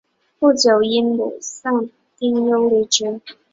[0.39, 3.21] 不久因母丧丁忧离职。